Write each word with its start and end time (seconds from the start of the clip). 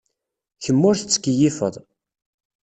Kemm 0.63 0.81
ur 0.89 0.95
tettkeyyifed. 0.97 1.75